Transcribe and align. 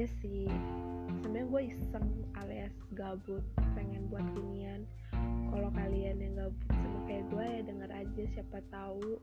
aja 0.00 0.16
sih. 0.24 0.48
Sebenarnya 1.20 1.44
gue 1.52 1.62
iseng 1.76 2.08
alias 2.32 2.72
gabut 2.96 3.44
pengen 3.76 4.08
buat 4.08 4.24
ginian. 4.32 4.88
Kalau 5.52 5.68
kalian 5.76 6.16
yang 6.24 6.40
gabut 6.40 6.64
sama 6.72 6.98
kayak 7.04 7.28
gue 7.28 7.44
ya 7.44 7.60
denger 7.68 7.90
aja 7.92 8.22
siapa 8.32 8.64
tahu 8.72 9.20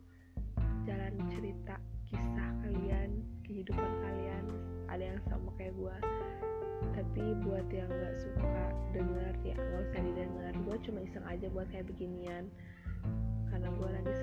jalan 0.85 1.17
cerita 1.33 1.81
kisah 2.05 2.49
kalian 2.61 3.25
kehidupan 3.41 3.89
kalian 4.05 4.45
ada 4.85 5.17
yang 5.17 5.21
sama 5.25 5.49
kayak 5.57 5.73
gue. 5.73 5.97
Tapi 6.93 7.25
buat 7.41 7.65
yang 7.73 7.89
nggak 7.89 8.15
suka 8.21 8.53
denger 8.93 9.33
ya 9.49 9.57
nggak 9.57 9.81
usah 9.81 10.01
didengar. 10.05 10.53
Gue 10.61 10.77
cuma 10.85 11.01
iseng 11.01 11.25
aja 11.25 11.49
buat 11.57 11.65
kayak 11.73 11.89
beginian. 11.89 12.53
Karena 13.49 13.73
gue 13.73 13.89
lagi 13.97 14.13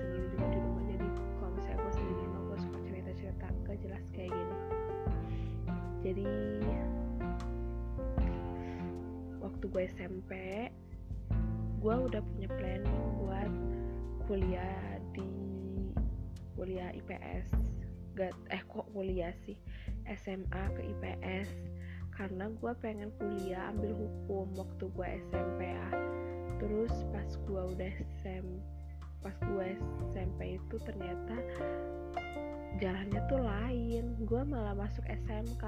jadi 6.05 6.29
waktu 9.41 9.65
gue 9.65 9.83
SMP 9.97 10.31
gue 11.81 11.95
udah 11.97 12.21
punya 12.21 12.49
planning 12.61 13.01
buat 13.25 13.49
kuliah 14.29 15.01
di 15.17 15.25
kuliah 16.53 16.93
IPS 16.93 17.49
gak 18.15 18.31
eh 18.47 18.63
kok 18.63 18.87
kuliah 18.95 19.33
sih? 19.43 19.59
SMA 20.07 20.63
ke 20.77 20.81
IPS 20.93 21.49
karena 22.15 22.47
gue 22.47 22.71
pengen 22.79 23.11
kuliah 23.19 23.75
ambil 23.75 23.91
hukum 23.91 24.47
waktu 24.55 24.87
gue 24.87 25.07
SMP 25.27 25.67
ya. 25.67 25.89
Terus 26.63 26.93
pas 27.11 27.27
gue 27.27 27.61
udah 27.75 27.91
SM 28.21 28.45
pas 29.19 29.35
gue 29.41 29.67
SMP 30.13 30.61
itu 30.61 30.75
ternyata 30.85 31.35
jalannya 32.79 33.21
tuh 33.27 33.41
lain. 33.41 34.15
Gue 34.27 34.41
malah 34.43 34.75
masuk 34.75 35.03
SMK 35.07 35.63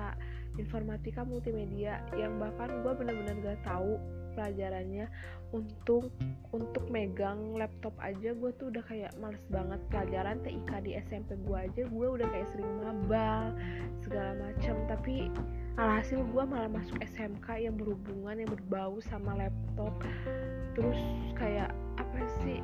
informatika 0.57 1.21
multimedia 1.21 2.01
yang 2.17 2.41
bahkan 2.41 2.81
gue 2.81 2.93
bener-bener 2.97 3.35
gak 3.43 3.61
tahu 3.63 3.99
pelajarannya. 4.37 5.09
Untuk 5.55 6.11
untuk 6.51 6.83
megang 6.91 7.55
laptop 7.55 7.95
aja 8.03 8.35
gue 8.35 8.51
tuh 8.59 8.69
udah 8.69 8.83
kayak 8.85 9.15
males 9.17 9.41
banget. 9.47 9.79
Pelajaran 9.89 10.43
TIK 10.43 10.71
di 10.83 10.91
SMP 11.07 11.39
gue 11.47 11.57
aja 11.57 11.83
gue 11.87 12.07
udah 12.07 12.27
kayak 12.27 12.47
sering 12.51 12.71
mabal 12.83 13.55
segala 14.03 14.35
macam 14.39 14.75
tapi 14.87 15.31
alhasil 15.77 16.19
gue 16.21 16.43
malah 16.43 16.69
masuk 16.69 16.97
SMK 17.05 17.69
yang 17.69 17.75
berhubungan 17.77 18.43
yang 18.43 18.49
berbau 18.51 18.99
sama 18.99 19.37
laptop. 19.39 19.93
Terus 20.75 20.99
kayak 21.37 21.71
apa 21.97 22.21
sih 22.43 22.61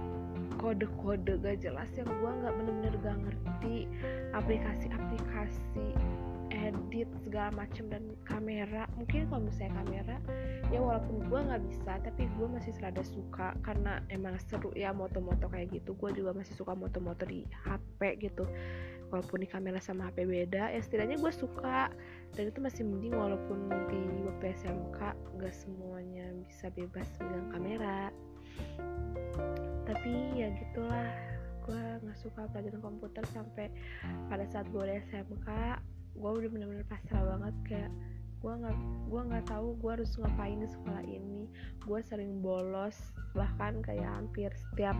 kode-kode 0.63 1.43
gak 1.43 1.59
jelas 1.59 1.91
yang 1.99 2.07
gue 2.07 2.31
nggak 2.39 2.53
bener-bener 2.55 2.95
gak 3.03 3.17
ngerti. 3.19 3.91
Aplikasi-aplikasi 4.31 5.91
edit 6.53 7.09
segala 7.27 7.51
macam 7.51 7.91
dan 7.91 8.15
kamera. 8.23 8.87
Mungkin 8.95 9.27
kalau 9.27 9.43
misalnya 9.43 9.83
kamera 9.83 10.17
ya 10.71 10.79
walaupun 10.79 11.27
gue 11.27 11.39
nggak 11.43 11.63
bisa 11.67 11.91
tapi 11.99 12.23
gue 12.39 12.47
masih 12.47 12.71
serada 12.71 13.03
suka. 13.03 13.51
Karena 13.59 13.99
emang 14.07 14.39
seru 14.39 14.71
ya 14.71 14.95
moto-moto 14.95 15.51
kayak 15.51 15.75
gitu. 15.75 15.91
Gue 15.99 16.15
juga 16.15 16.31
masih 16.31 16.55
suka 16.55 16.71
moto-moto 16.71 17.27
di 17.27 17.43
HP 17.67 18.23
gitu. 18.23 18.47
Walaupun 19.11 19.43
di 19.43 19.47
kamera 19.51 19.83
sama 19.83 20.09
HP 20.09 20.23
beda 20.25 20.71
ya 20.71 20.79
setidaknya 20.79 21.19
gue 21.19 21.33
suka. 21.35 21.91
Dan 22.31 22.55
itu 22.55 22.63
masih 22.63 22.87
mending 22.87 23.19
walaupun 23.19 23.67
di 23.91 24.01
waktu 24.23 24.55
SMK 24.63 24.99
gak 25.43 25.53
semuanya 25.53 26.31
bisa 26.47 26.71
bebas 26.71 27.11
megang 27.19 27.51
kamera 27.51 28.09
tapi 29.83 30.13
ya 30.35 30.47
gitulah 30.55 31.07
gue 31.63 31.83
nggak 32.03 32.19
suka 32.19 32.47
pelajaran 32.51 32.83
komputer 32.83 33.23
sampai 33.31 33.71
pada 34.27 34.43
saat 34.51 34.67
gue 34.71 34.83
di 34.83 34.99
SMK 35.11 35.47
gue 36.13 36.29
udah 36.29 36.49
bener-bener 36.51 36.85
pasrah 36.85 37.23
banget 37.23 37.55
kayak 37.65 37.91
gue 38.43 38.53
nggak 38.59 38.77
gue 39.07 39.21
nggak 39.23 39.45
tahu 39.47 39.67
gue 39.79 39.91
harus 39.95 40.11
ngapain 40.19 40.59
di 40.59 40.67
sekolah 40.67 41.03
ini. 41.07 41.47
Gue 41.87 42.03
sering 42.03 42.43
bolos 42.43 43.15
bahkan 43.31 43.79
kayak 43.79 44.03
hampir 44.03 44.51
setiap 44.51 44.99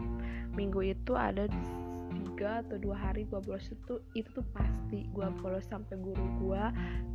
minggu 0.56 0.96
itu 0.96 1.12
ada 1.20 1.52
tiga 2.24 2.64
atau 2.64 2.80
dua 2.80 2.96
hari 2.96 3.28
gue 3.28 3.40
bolos 3.44 3.68
itu 3.68 4.00
itu 4.16 4.30
tuh 4.32 4.46
pasti 4.56 5.06
gue 5.12 5.28
bolos 5.44 5.68
sampai 5.68 6.00
guru 6.00 6.24
gue 6.40 6.64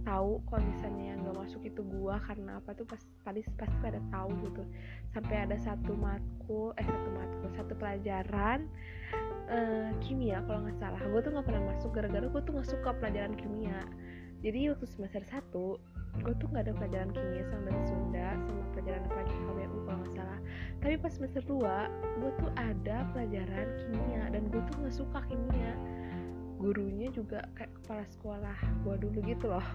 tahu 0.04 0.44
kalau 0.48 0.62
misalnya 0.69 1.16
yang 1.16 1.24
gak 1.24 1.36
masuk 1.41 1.62
itu 1.64 1.80
gue 1.80 2.14
karena 2.28 2.60
apa 2.60 2.70
tuh 2.76 2.84
pas 2.84 3.00
tadi 3.24 3.41
pasti 3.56 3.76
pada 3.80 4.00
tahu 4.12 4.30
gitu. 4.44 4.62
Sampai 5.12 5.36
ada 5.48 5.56
satu 5.56 5.92
matkul 5.96 6.76
eh 6.76 6.86
satu 6.86 7.08
matkul 7.12 7.48
satu 7.56 7.72
pelajaran 7.76 8.69
uh, 9.48 9.91
kimia 10.04 10.44
kalau 10.44 10.64
nggak 10.64 10.78
salah. 10.78 11.00
Gue 11.00 11.20
tuh 11.25 11.32
nggak 11.32 11.46
pernah 11.48 11.62
masuk 11.75 11.90
gara-gara 11.96 12.26
gue 12.28 12.42
tuh 12.44 12.52
nggak 12.54 12.69
suka 12.69 12.90
pelajaran 13.00 13.34
kimia. 13.36 13.88
Jadi 14.38 14.70
waktu 14.70 14.86
semester 14.86 15.22
satu 15.26 15.82
gue 16.19 16.34
tuh 16.38 16.46
nggak 16.50 16.66
ada 16.66 16.75
pelajaran 16.75 17.10
kimia 17.14 17.42
sama 17.46 17.62
bahasa 17.70 17.82
Sunda 17.94 18.28
sama 18.42 18.62
pelajaran 18.75 19.02
apa 19.06 19.16
lagi 19.22 19.34
KWU 19.34 19.78
kalau 19.86 19.98
nggak 20.02 20.14
salah. 20.14 20.38
Tapi 20.78 20.94
pas 20.98 21.12
semester 21.14 21.42
2 21.42 22.22
gue 22.22 22.30
tuh 22.38 22.50
ada 22.54 22.96
pelajaran 23.10 23.66
kimia 23.82 23.97
gue 24.50 24.60
tuh 24.64 24.75
nggak 24.81 24.97
suka 24.97 25.20
kimia. 25.28 25.72
Gurunya 26.59 27.06
juga 27.14 27.47
kayak 27.54 27.70
kepala 27.78 28.04
sekolah 28.10 28.59
gue 28.82 28.94
dulu 28.98 29.19
gitu 29.22 29.47
loh. 29.47 29.66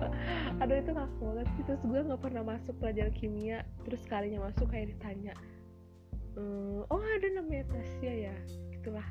Aduh 0.62 0.76
itu 0.78 0.90
gak 0.94 1.10
banget 1.18 1.46
sih. 1.58 1.62
Terus 1.66 1.82
gue 1.82 2.00
nggak 2.06 2.22
pernah 2.22 2.42
masuk 2.46 2.74
pelajaran 2.78 3.14
kimia. 3.16 3.66
Terus 3.82 4.02
kalinya 4.06 4.46
masuk 4.46 4.70
kayak 4.70 4.94
ditanya 4.94 5.34
ehm, 6.38 6.86
oh 6.86 7.02
ada 7.02 7.28
namanya 7.34 7.66
Tasya 7.74 8.30
ya? 8.30 8.36
Gitulah. 8.70 9.08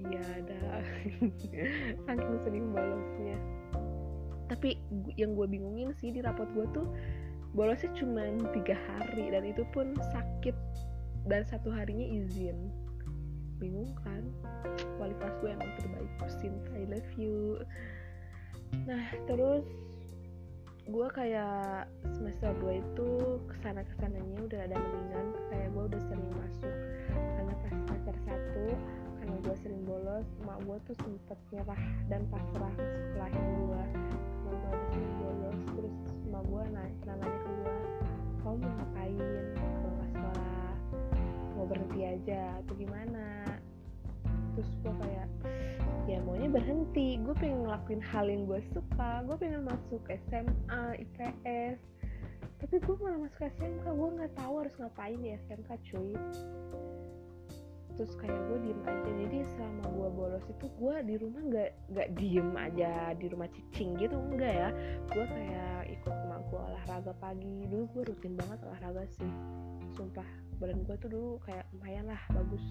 Iya 0.00 0.22
ada. 0.42 0.60
Saking 2.08 2.36
sering 2.42 2.66
balosnya 2.74 3.38
tapi 4.50 4.74
yang 5.14 5.38
gue 5.38 5.46
bingungin 5.46 5.94
sih 5.94 6.10
di 6.10 6.18
rapot 6.18 6.50
gue 6.58 6.66
tuh 6.74 6.90
bolosnya 7.54 7.94
cuma 7.94 8.26
tiga 8.50 8.74
hari. 8.90 9.30
Dan 9.30 9.46
itu 9.46 9.62
pun 9.70 9.94
sakit 10.10 10.58
dan 11.30 11.46
satu 11.46 11.70
harinya 11.70 12.02
izin 12.02 12.74
bingung 13.60 13.92
kan? 14.00 14.24
Wali 14.96 15.14
kelas 15.20 15.36
gue 15.44 15.50
emang 15.52 15.70
terbaik 15.76 16.10
Sinta 16.40 16.72
I 16.72 16.84
love 16.88 17.12
you. 17.20 17.60
Nah 18.88 19.04
terus 19.28 19.68
gue 20.90 21.06
kayak 21.14 21.86
semester 22.16 22.50
2 22.58 22.80
itu 22.80 23.08
ke 23.46 23.54
sana 23.62 23.84
ke 23.84 23.94
sananya 24.00 24.38
udah 24.40 24.60
ada 24.64 24.76
mendingan. 24.80 25.26
Kayak 25.52 25.68
gue 25.76 25.84
udah 25.92 26.02
sering 26.08 26.30
masuk 26.32 26.74
karena 27.12 27.52
pas 27.60 27.72
semester 27.86 28.16
1 28.26 29.20
karena 29.20 29.36
gue 29.44 29.56
sering 29.60 29.82
bolos 29.84 30.26
emak 30.42 30.58
gue 30.64 30.76
tuh 30.88 30.96
sempet 31.04 31.38
nyerah 31.52 31.82
dan 32.08 32.24
pasrah 32.32 32.74
sekolahin 32.80 33.44
gue 33.68 33.82
karena 33.92 34.16
gue 34.16 34.52
udah 34.56 34.74
sering 34.88 35.14
bolos 35.20 35.58
terus 35.76 35.94
emak 36.24 36.42
gue 36.48 36.62
nanya, 36.72 37.12
nanya 37.14 37.28
ke 37.28 37.50
gue 37.52 37.74
kamu 38.40 38.56
mau 38.56 38.72
ngapain? 38.72 39.20
Kalau 39.52 39.92
nggak 39.92 40.10
sekolah? 40.16 40.72
Mau 41.54 41.64
berhenti 41.68 42.00
aja 42.08 42.42
atau 42.64 42.72
gimana 42.72 43.24
terus 44.56 44.70
gue 44.82 44.94
kayak 45.04 45.28
ya 46.08 46.18
maunya 46.26 46.50
berhenti. 46.50 47.18
Gue 47.22 47.34
pengen 47.38 47.68
ngelakuin 47.68 48.02
hal 48.02 48.26
yang 48.26 48.48
gue 48.48 48.60
suka. 48.74 49.22
Gue 49.24 49.36
pengen 49.38 49.66
masuk 49.68 50.02
SMA 50.08 50.82
IPS 51.02 51.78
tapi 52.60 52.76
gue 52.76 52.96
malah 53.00 53.24
masuk 53.24 53.40
SMK 53.56 53.84
gue 53.88 54.08
nggak 54.20 54.32
tahu 54.36 54.54
harus 54.60 54.74
ngapain 54.76 55.16
di 55.16 55.32
SMK 55.48 55.70
cuy. 55.88 56.12
Terus 57.96 58.12
kayak 58.20 58.40
gue 58.52 58.58
diem 58.68 58.80
aja. 58.84 59.10
Jadi 59.16 59.38
selama 59.56 59.84
gue 59.88 60.08
bolos 60.12 60.44
itu 60.44 60.66
gue 60.76 60.94
di 61.08 61.14
rumah 61.16 61.40
nggak 61.40 61.70
nggak 61.88 62.08
diem 62.20 62.50
aja 62.60 62.92
di 63.16 63.26
rumah 63.32 63.48
cicing 63.48 63.96
gitu. 63.96 64.12
Enggak 64.12 64.52
ya. 64.52 64.68
Gue 65.08 65.24
kayak 65.24 65.80
ikut 65.88 66.14
gue 66.50 66.60
olahraga 66.60 67.14
pagi. 67.22 67.70
Dulu 67.70 67.84
gue 67.94 68.02
rutin 68.10 68.34
banget 68.34 68.58
olahraga 68.66 69.06
sih. 69.06 69.30
Sumpah 69.94 70.26
badan 70.60 70.84
gue 70.84 70.96
tuh 71.00 71.08
dulu 71.08 71.30
kayak 71.46 71.64
lumayan 71.72 72.10
lah 72.10 72.20
bagus. 72.34 72.64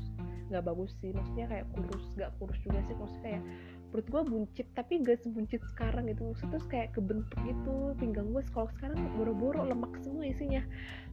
Nggak 0.53 0.63
bagus 0.68 0.92
sih 1.01 1.09
maksudnya 1.15 1.48
kayak 1.48 1.65
kurus. 1.74 2.06
Nggak 2.19 2.31
kurus 2.38 2.59
juga 2.62 2.80
sih 2.86 2.95
maksudnya 3.00 3.24
kayak 3.25 3.44
perut 3.89 4.06
gue 4.06 4.21
buncit 4.21 4.68
tapi 4.77 5.01
gak 5.01 5.18
sebuncit 5.25 5.62
sekarang 5.74 6.06
gitu. 6.12 6.36
Terus 6.38 6.65
kayak 6.69 6.94
kebentuk 6.94 7.39
gitu 7.48 7.98
pinggang 7.98 8.30
gue 8.30 8.44
kalau 8.53 8.69
sekarang 8.77 9.00
boro-boro 9.18 9.65
lemak 9.65 9.98
semua 10.06 10.30
isinya. 10.30 10.62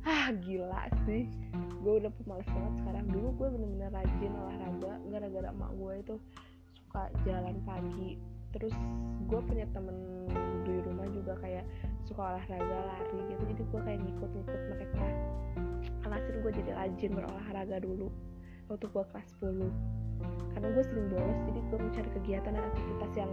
Ah 0.04 0.34
gila 0.34 0.90
sih. 1.08 1.30
Gue 1.80 2.04
udah 2.04 2.12
pemalas 2.20 2.48
banget 2.50 2.74
sekarang. 2.84 3.04
Dulu 3.08 3.28
gue 3.40 3.48
bener-bener 3.56 3.90
rajin 3.94 4.32
olahraga 4.36 4.92
gara-gara 5.08 5.48
emak 5.54 5.70
gue 5.78 5.92
itu 6.02 6.14
suka 6.76 7.08
jalan 7.24 7.56
pagi. 7.64 8.20
Terus 8.52 8.76
gue 9.26 9.40
punya 9.48 9.64
temen 9.72 9.96
di 10.64 10.74
rumah 10.84 11.08
juga 11.08 11.36
kayak 11.40 11.64
suka 12.06 12.22
olahraga 12.22 12.78
lari 12.86 13.18
gitu. 13.28 13.42
Jadi 13.50 13.62
gue 13.66 13.80
kayak 13.82 14.00
ngikut-ngikut 14.00 14.60
mereka. 14.72 15.06
Alhasil 16.06 16.34
gue 16.38 16.52
jadi 16.62 16.70
rajin 16.78 17.10
berolahraga 17.12 17.76
dulu 17.82 18.08
waktu 18.66 18.86
gue 18.90 19.04
kelas 19.14 19.28
10 19.38 19.70
karena 20.56 20.68
gue 20.72 20.84
sering 20.88 21.08
bolos 21.12 21.38
jadi 21.46 21.60
gue 21.68 21.78
mencari 21.78 22.10
kegiatan 22.16 22.50
dan 22.56 22.64
aktivitas 22.72 23.12
yang 23.14 23.32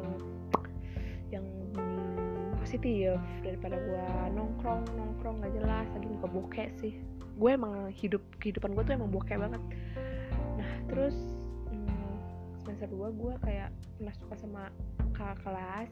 yang 1.32 1.46
positif 2.62 3.18
daripada 3.42 3.80
gue 3.80 4.06
nongkrong 4.36 4.84
nongkrong 4.94 5.42
gak 5.42 5.54
jelas. 5.56 5.88
Lagi 5.94 6.08
muka 6.10 6.28
bokeh 6.30 6.70
sih. 6.78 6.94
Gue 7.40 7.58
emang 7.58 7.90
hidup 7.90 8.22
kehidupan 8.38 8.78
gue 8.78 8.84
tuh 8.86 8.94
emang 8.94 9.10
bokeh 9.10 9.38
banget. 9.40 9.62
Nah 10.60 10.72
terus 10.92 11.16
hmm, 11.72 12.14
semester 12.62 12.90
2 12.92 13.10
gue 13.14 13.34
kayak 13.42 13.70
pernah 13.98 14.14
suka 14.20 14.36
sama 14.38 14.64
kakak 15.14 15.38
kelas 15.46 15.90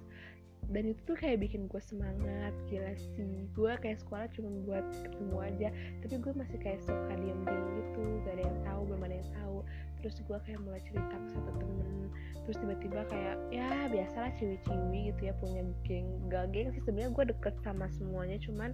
dan 0.71 0.83
itu 0.87 0.99
tuh 1.03 1.15
kayak 1.19 1.43
bikin 1.43 1.67
gue 1.67 1.81
semangat 1.83 2.55
gila 2.71 2.95
sih. 2.95 3.47
Gue 3.51 3.71
kayak 3.79 3.99
sekolah 3.99 4.27
cuma 4.31 4.49
buat 4.63 4.85
ketemu 5.03 5.37
aja 5.43 5.69
tapi 6.01 6.15
gue 6.17 6.33
masih 6.33 6.57
kayak 6.59 6.81
suka 6.81 7.13
diem 7.19 7.39
diem 7.43 7.65
gitu 7.77 8.01
gak 8.23 8.33
ada 8.39 8.43
yang 8.47 8.59
tahu 8.63 8.81
belum 8.87 9.01
ada 9.05 9.15
yang 9.19 9.31
tahu 9.35 9.57
terus 10.01 10.17
gue 10.21 10.37
kayak 10.43 10.59
mulai 10.65 10.81
cerita 10.83 11.15
ke 11.15 11.27
satu 11.31 11.51
temen 11.61 12.09
terus 12.41 12.57
tiba-tiba 12.57 13.05
kayak 13.05 13.37
ya 13.53 13.69
biasalah 13.87 14.33
ciwi-ciwi 14.33 15.13
gitu 15.13 15.21
ya 15.29 15.33
punya 15.37 15.61
geng 15.85 16.09
gak 16.27 16.49
geng 16.49 16.73
sih 16.73 16.81
sebenarnya 16.81 17.13
gue 17.13 17.25
deket 17.37 17.55
sama 17.61 17.85
semuanya 17.93 18.41
cuman 18.41 18.73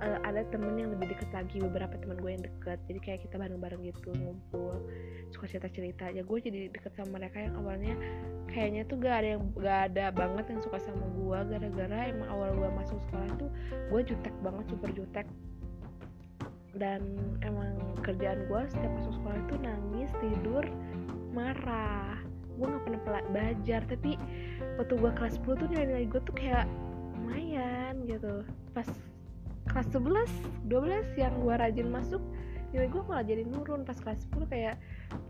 uh, 0.00 0.18
ada 0.24 0.48
temen 0.48 0.80
yang 0.80 0.90
lebih 0.96 1.12
deket 1.12 1.28
lagi 1.30 1.60
beberapa 1.60 1.92
teman 2.00 2.16
gue 2.18 2.30
yang 2.32 2.44
deket 2.44 2.78
jadi 2.88 2.98
kayak 3.04 3.20
kita 3.28 3.36
bareng-bareng 3.36 3.84
gitu 3.84 4.10
ngumpul 4.16 4.80
suka 5.32 5.48
cerita-cerita. 5.48 6.12
Ya 6.12 6.22
gue 6.22 6.38
jadi 6.38 6.68
deket 6.68 6.92
sama 6.92 7.18
mereka 7.18 7.40
yang 7.40 7.56
awalnya 7.56 7.96
kayaknya 8.52 8.84
tuh 8.84 9.00
gak 9.00 9.24
ada 9.24 9.28
yang 9.36 9.42
gak 9.56 9.80
ada 9.92 10.04
banget 10.12 10.44
yang 10.52 10.60
suka 10.60 10.78
sama 10.78 11.08
gue 11.08 11.38
gara-gara 11.56 11.98
emang 12.12 12.28
awal 12.28 12.50
gue 12.52 12.68
masuk 12.76 13.00
sekolah 13.08 13.28
tuh 13.40 13.50
gue 13.88 14.00
jutek 14.04 14.34
banget 14.44 14.64
super 14.68 14.90
jutek 14.92 15.26
dan 16.76 17.04
emang 17.44 17.76
kerjaan 18.00 18.48
gue 18.48 18.60
setiap 18.72 18.92
masuk 18.96 19.12
sekolah 19.20 19.38
itu 19.48 19.54
nangis 19.60 20.10
tidur 20.20 20.64
marah. 21.32 22.16
Gue 22.56 22.66
nggak 22.68 22.84
pernah 22.84 23.02
belajar. 23.32 23.80
Tapi 23.88 24.12
waktu 24.80 24.94
gue 24.96 25.10
kelas 25.16 25.34
10 25.40 25.60
tuh 25.60 25.68
nilai-nilai 25.68 26.06
gue 26.08 26.20
tuh 26.24 26.34
kayak 26.36 26.64
lumayan 27.18 27.94
gitu. 28.08 28.44
Pas 28.72 28.88
kelas 29.68 29.88
11 29.94 30.28
12 30.68 31.20
yang 31.20 31.34
gue 31.40 31.54
rajin 31.54 31.88
masuk 31.88 32.22
nilai 32.72 32.88
gue 32.88 33.02
malah 33.04 33.20
jadi 33.20 33.44
nurun 33.44 33.84
pas 33.84 33.96
kelas 34.00 34.24
10 34.32 34.48
kayak 34.48 34.76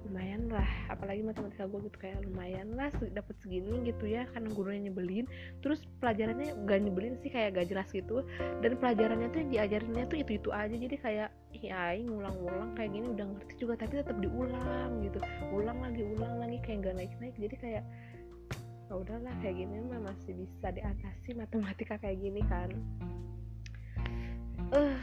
lumayan 0.07 0.47
lah 0.47 0.67
apalagi 0.87 1.27
matematika 1.27 1.67
gue 1.67 1.91
gitu 1.91 1.99
kayak 1.99 2.23
lumayan 2.23 2.71
lah 2.79 2.87
dapat 3.11 3.35
segini 3.43 3.83
gitu 3.83 4.07
ya 4.07 4.31
karena 4.31 4.49
gurunya 4.55 4.81
nyebelin. 4.89 5.27
Terus 5.59 5.83
pelajarannya 5.99 6.55
gak 6.63 6.81
nyebelin 6.87 7.19
sih 7.19 7.35
kayak 7.35 7.59
gak 7.59 7.67
jelas 7.67 7.89
gitu. 7.91 8.23
Dan 8.63 8.79
pelajarannya 8.79 9.29
tuh 9.35 9.39
yang 9.43 9.51
diajarinnya 9.51 10.05
tuh 10.07 10.19
itu 10.23 10.31
itu 10.39 10.49
aja 10.55 10.75
jadi 10.79 10.97
kayak 11.03 11.31
ya 11.59 11.99
ngulang-ngulang 11.99 12.71
kayak 12.79 12.91
gini 12.95 13.07
udah 13.11 13.27
ngerti 13.27 13.55
juga 13.59 13.75
tapi 13.75 13.93
tetap 13.99 14.17
diulang 14.23 14.91
gitu. 15.03 15.19
Ulang 15.51 15.79
lagi 15.83 16.03
ulang 16.07 16.35
lagi 16.39 16.59
kayak 16.63 16.79
gak 16.87 16.95
naik-naik. 16.95 17.35
Jadi 17.35 17.57
kayak 17.59 17.85
ya 18.87 18.95
udahlah 18.95 19.35
kayak 19.43 19.57
gini 19.59 19.83
mah 19.89 20.01
masih 20.15 20.37
bisa 20.37 20.71
diatasi 20.71 21.35
matematika 21.35 21.99
kayak 21.99 22.23
gini 22.23 22.43
kan. 22.47 22.71
Eh 24.71 24.79
uh, 24.79 24.97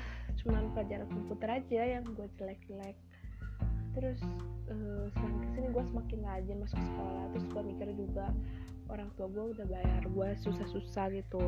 cuman 0.44 0.72
pelajaran 0.72 1.08
komputer 1.12 1.50
aja 1.60 1.82
yang 2.00 2.04
gue 2.16 2.28
jelek-jelek. 2.40 2.96
Terus 3.98 4.20
uh, 4.72 5.08
ke 5.12 5.48
sini 5.58 5.68
gue 5.74 5.84
semakin 5.92 6.20
rajin 6.24 6.58
masuk 6.64 6.80
sekolah 6.80 7.24
terus 7.36 7.46
gue 7.50 7.62
mikir 7.74 7.88
juga 7.98 8.32
orang 8.90 9.10
tua 9.20 9.28
gue 9.30 9.46
udah 9.58 9.66
bayar 9.68 10.04
gue 10.08 10.30
susah-susah 10.46 11.12
gitu. 11.14 11.44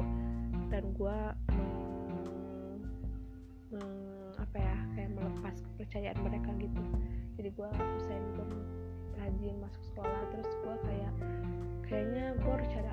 Dan 0.67 0.91
gue 0.95 1.17
hmm, 1.51 2.79
hmm, 3.75 4.29
apa 4.39 4.57
ya 4.59 4.75
kayak 4.97 5.11
melepas 5.15 5.55
kepercayaan 5.59 6.19
mereka 6.19 6.49
gitu. 6.59 6.83
Jadi 7.39 7.49
gue 7.55 7.69
usahain 7.71 8.25
gue 8.35 8.47
rajin 9.21 9.55
masuk 9.61 9.83
sekolah 9.93 10.21
terus 10.33 10.49
gue 10.49 10.75
kayak 10.85 11.13
kayaknya 11.88 12.25
gue 12.39 12.51
harus 12.51 12.69
cari 12.71 12.89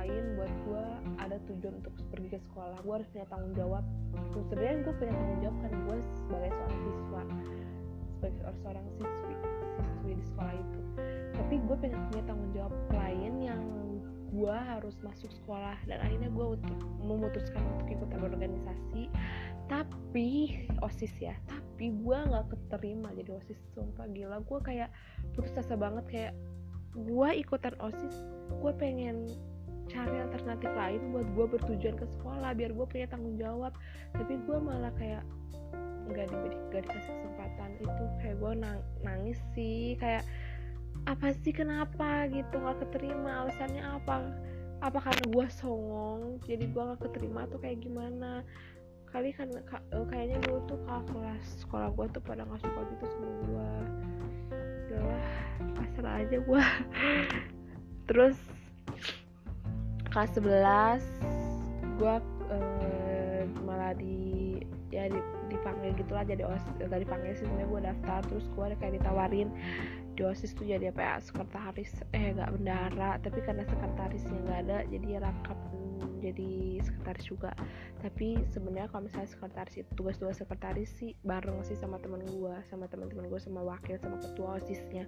lain 0.00 0.24
buat 0.40 0.52
gue 0.64 0.84
ada 1.20 1.36
tujuan 1.44 1.74
untuk 1.84 1.92
pergi 2.08 2.28
ke 2.32 2.38
sekolah. 2.48 2.80
Gue 2.80 2.94
harus 2.96 3.08
punya 3.12 3.26
tanggung 3.28 3.52
jawab. 3.52 3.84
Sebenarnya 4.32 4.74
gue 4.80 4.94
punya 4.96 5.12
tanggung 5.12 5.40
jawab 5.44 5.56
kan 5.60 5.72
gue 5.76 5.96
sebagai 6.00 6.50
seorang 6.56 6.80
siswa 6.80 7.22
sebagai 8.20 8.52
seorang 8.60 8.86
siswi 9.00 9.34
siswi 9.80 10.12
di 10.16 10.24
sekolah 10.24 10.54
itu. 10.56 10.80
Tapi 11.36 11.54
gue 11.60 11.76
pengen 11.80 12.00
punya 12.08 12.24
tanggung 12.24 12.52
jawab 12.56 12.74
lain 12.92 13.32
yang 13.44 13.62
gue 14.30 14.56
harus 14.56 14.94
masuk 15.02 15.28
sekolah 15.42 15.76
dan 15.90 15.98
akhirnya 16.00 16.30
gue 16.32 16.46
memutuskan 17.04 17.60
untuk 17.76 17.88
ikut 17.92 18.08
organisasi. 18.16 19.12
Tapi 19.68 20.28
osis 20.80 21.12
ya 21.20 21.36
tapi 21.46 21.92
gue 21.92 22.18
nggak 22.28 22.48
keterima 22.48 23.12
jadi 23.12 23.36
osis 23.36 23.60
sumpah 23.76 24.08
gila. 24.16 24.40
Gue 24.48 24.60
kayak 24.64 24.88
putus 25.36 25.52
asa 25.60 25.76
banget 25.76 26.04
kayak 26.08 26.32
gue 26.96 27.28
ikutan 27.38 27.74
osis 27.78 28.26
gue 28.50 28.72
pengen 28.74 29.30
cari 29.90 30.16
alternatif 30.22 30.70
lain 30.72 31.00
buat 31.10 31.26
gue 31.34 31.46
bertujuan 31.58 31.96
ke 31.98 32.06
sekolah 32.18 32.54
biar 32.54 32.70
gue 32.70 32.86
punya 32.86 33.06
tanggung 33.10 33.36
jawab. 33.36 33.74
Tapi 34.14 34.38
gue 34.46 34.58
malah 34.62 34.94
kayak 34.96 35.26
nggak 36.10 36.26
diberi 36.30 36.56
gak 36.70 36.82
dikasih 36.86 37.12
kesempatan 37.18 37.70
itu. 37.82 38.04
Kayak 38.22 38.36
gue 38.38 38.52
nang, 38.54 38.78
nangis 39.02 39.38
sih 39.52 39.98
kayak 39.98 40.22
apa 41.08 41.32
sih 41.42 41.52
kenapa? 41.52 42.30
gitu 42.30 42.54
nggak 42.56 42.78
keterima. 42.86 43.46
Alasannya 43.46 43.82
apa? 43.82 44.16
Apa 44.80 44.98
karena 45.02 45.24
gue 45.28 45.46
songong 45.50 46.40
jadi 46.46 46.64
gue 46.70 46.82
nggak 46.82 47.00
keterima 47.10 47.50
tuh 47.50 47.58
kayak 47.58 47.82
gimana? 47.82 48.46
Kali 49.10 49.34
kan 49.34 49.50
kayaknya 49.90 50.38
dulu 50.46 50.62
tuh 50.70 50.78
kakak 50.86 51.10
kelas 51.10 51.44
sekolah 51.66 51.90
gue 51.98 52.06
tuh 52.14 52.22
pada 52.22 52.46
nggak 52.46 52.62
suka 52.62 52.80
gitu 52.94 53.04
sama 53.10 53.28
gue 53.42 53.70
udahlah 54.90 55.26
pasal 55.78 56.06
aja 56.06 56.36
gue 56.42 56.62
terus 58.10 58.38
kelas 60.10 60.30
11 60.34 62.02
gue 62.02 62.16
uh, 62.50 63.42
malah 63.62 63.94
di 63.94 64.58
ya 64.90 65.06
di, 65.06 65.20
dipanggil 65.46 65.94
gitulah 65.94 66.26
jadi 66.26 66.42
osis 66.50 66.66
gak 66.82 67.00
dipanggil 67.06 67.32
sih 67.38 67.46
sebenarnya 67.46 67.68
gue 67.70 67.80
daftar. 67.86 68.20
Terus 68.26 68.46
gue 68.50 68.66
kayak 68.78 68.94
ditawarin 68.98 69.48
di 70.18 70.22
osis 70.26 70.52
tuh 70.52 70.66
jadi 70.66 70.90
apa 70.90 71.00
ya 71.00 71.14
sekretaris 71.22 71.92
eh 72.12 72.34
gak 72.34 72.50
bendara 72.58 73.22
tapi 73.22 73.38
karena 73.40 73.62
sekretarisnya 73.64 74.36
nggak 74.44 74.60
ada 74.66 74.78
jadi 74.90 75.08
rangkap 75.22 75.58
jadi 76.20 76.50
sekretaris 76.84 77.26
juga. 77.30 77.50
Tapi 78.02 78.42
sebenarnya 78.50 78.90
kalau 78.90 79.06
misalnya 79.06 79.30
sekretaris 79.30 79.78
itu 79.78 79.90
tugas-tugas 79.94 80.42
sekretaris 80.42 80.90
sih 80.98 81.14
bareng 81.22 81.62
sih 81.62 81.78
sama 81.78 82.02
temen 82.02 82.20
gue 82.26 82.54
sama 82.66 82.90
teman-teman 82.90 83.30
gue 83.30 83.40
sama 83.40 83.62
wakil 83.62 83.96
sama 83.96 84.18
ketua 84.18 84.58
osisnya 84.58 85.06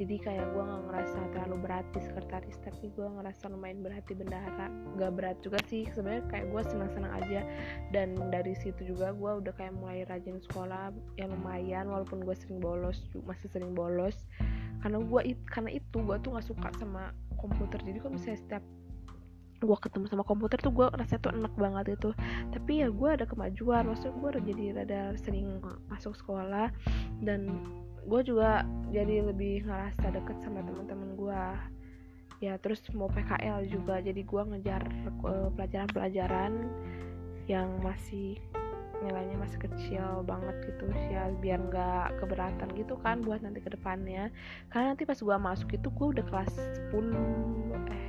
jadi 0.00 0.16
kayak 0.24 0.46
gue 0.56 0.62
nggak 0.64 0.82
ngerasa 0.88 1.18
terlalu 1.36 1.56
berat 1.68 1.86
di 1.92 2.00
sekretaris 2.00 2.56
tapi 2.64 2.88
gue 2.96 3.04
ngerasa 3.04 3.52
lumayan 3.52 3.84
berat 3.84 4.04
di 4.08 4.16
bendahara. 4.16 4.72
Gak 4.96 5.12
berat 5.12 5.36
juga 5.44 5.60
sih 5.68 5.84
sebenarnya 5.92 6.24
kayak 6.32 6.46
gue 6.48 6.62
senang-senang 6.64 7.12
aja. 7.20 7.40
Dan 7.92 8.16
dari 8.32 8.56
situ 8.56 8.88
juga 8.88 9.12
gue 9.12 9.32
udah 9.44 9.52
kayak 9.52 9.76
mulai 9.76 10.08
rajin 10.08 10.40
sekolah 10.48 10.96
yang 11.20 11.36
lumayan 11.36 11.92
walaupun 11.92 12.24
gue 12.24 12.32
sering 12.32 12.56
bolos 12.58 13.04
masih 13.28 13.52
sering 13.52 13.76
bolos. 13.76 14.16
Karena 14.80 14.96
gue 14.96 15.20
karena 15.52 15.70
itu 15.76 15.96
gue 16.00 16.16
tuh 16.24 16.30
nggak 16.32 16.46
suka 16.48 16.68
sama 16.80 17.12
komputer. 17.36 17.78
Jadi 17.84 17.98
kalau 18.00 18.16
misalnya 18.16 18.40
setiap 18.40 18.64
gue 19.62 19.78
ketemu 19.78 20.10
sama 20.10 20.26
komputer 20.26 20.58
tuh 20.58 20.74
gue 20.74 20.90
rasa 20.90 21.20
tuh 21.20 21.36
enak 21.36 21.52
banget 21.60 22.00
itu. 22.00 22.16
Tapi 22.48 22.80
ya 22.80 22.88
gue 22.88 23.08
ada 23.12 23.28
kemajuan 23.28 23.92
maksudnya 23.92 24.16
gue 24.16 24.30
jadi 24.48 24.64
rada 24.72 25.00
sering 25.20 25.60
masuk 25.92 26.16
sekolah. 26.16 26.72
Dan 27.20 27.60
gue 28.02 28.20
juga 28.26 28.66
jadi 28.90 29.22
lebih 29.22 29.66
ngerasa 29.66 30.10
deket 30.10 30.36
sama 30.42 30.60
teman-teman 30.66 31.10
gue 31.14 31.44
ya 32.42 32.58
terus 32.58 32.82
mau 32.90 33.06
PKL 33.06 33.70
juga 33.70 34.02
jadi 34.02 34.18
gue 34.18 34.42
ngejar 34.50 34.82
eh, 35.06 35.48
pelajaran-pelajaran 35.54 36.52
yang 37.46 37.70
masih 37.82 38.38
nilainya 39.02 39.34
masih 39.34 39.58
kecil 39.58 40.22
banget 40.22 40.54
gitu 40.62 40.86
ya 41.10 41.30
biar 41.42 41.58
nggak 41.58 42.22
keberatan 42.22 42.70
gitu 42.78 42.94
kan 43.02 43.18
buat 43.22 43.42
nanti 43.42 43.58
ke 43.58 43.74
depannya 43.74 44.30
karena 44.70 44.94
nanti 44.94 45.02
pas 45.02 45.18
gue 45.18 45.36
masuk 45.38 45.74
itu 45.74 45.90
gue 45.90 46.06
udah 46.18 46.24
kelas 46.30 46.52
10 46.94 47.10
eh 47.90 48.06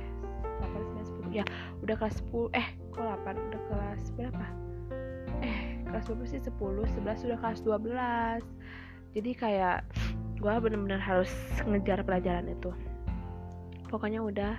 8 0.62 1.30
10 1.30 1.34
ya 1.34 1.44
udah 1.82 1.96
kelas 1.98 2.22
10 2.30 2.54
eh 2.54 2.68
kok 2.94 3.02
8 3.02 3.46
udah 3.50 3.60
kelas 3.70 4.02
berapa? 4.14 4.46
Eh 5.42 5.82
kelas 5.82 6.04
berapa 6.06 6.24
sih? 6.30 6.40
10 6.42 6.54
11 6.54 7.26
udah 7.26 7.38
kelas 7.42 7.58
12 7.66 8.46
jadi 9.14 9.30
kayak 9.38 9.78
gue 10.42 10.54
bener-bener 10.60 11.00
harus 11.00 11.30
ngejar 11.64 12.02
pelajaran 12.02 12.50
itu. 12.50 12.74
Pokoknya 13.88 14.20
udah 14.20 14.58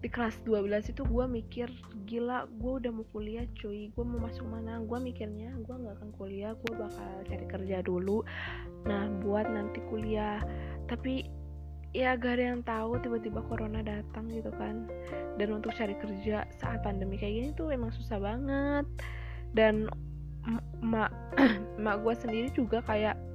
di 0.00 0.08
kelas 0.08 0.40
12 0.48 0.96
itu 0.96 1.04
gue 1.04 1.24
mikir 1.28 1.68
gila 2.08 2.48
gue 2.48 2.72
udah 2.80 2.90
mau 2.90 3.04
kuliah 3.12 3.44
cuy. 3.60 3.92
Gue 3.92 4.04
mau 4.08 4.24
masuk 4.24 4.48
mana? 4.48 4.80
Gue 4.80 4.98
mikirnya 4.98 5.52
gue 5.60 5.74
nggak 5.76 6.00
akan 6.00 6.10
kuliah 6.16 6.56
gue 6.56 6.72
bakal 6.72 7.10
cari 7.28 7.46
kerja 7.46 7.84
dulu. 7.84 8.24
Nah 8.88 9.12
buat 9.20 9.46
nanti 9.52 9.84
kuliah. 9.92 10.40
Tapi 10.88 11.28
ya 11.92 12.14
gak 12.14 12.38
ada 12.38 12.44
yang 12.54 12.62
tahu 12.62 13.02
tiba-tiba 13.04 13.44
corona 13.44 13.84
datang 13.84 14.32
gitu 14.32 14.48
kan. 14.56 14.88
Dan 15.36 15.60
untuk 15.60 15.76
cari 15.76 15.92
kerja 15.94 16.48
saat 16.56 16.80
pandemi 16.80 17.20
kayak 17.20 17.34
gini 17.36 17.50
tuh 17.52 17.68
emang 17.68 17.92
susah 17.92 18.16
banget. 18.16 18.88
Dan 19.52 19.92
mak 20.80 21.12
mak 21.76 22.00
gue 22.00 22.14
sendiri 22.16 22.48
juga 22.56 22.80
kayak 22.88 23.29